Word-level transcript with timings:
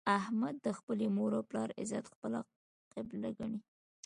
احمد 0.19 0.55
د 0.65 0.67
خپلې 0.77 1.05
مور 1.15 1.31
او 1.37 1.43
پلار 1.49 1.69
عزت 1.81 2.05
خپله 2.13 2.39
قبله 2.93 3.29
ګڼي. 3.39 3.59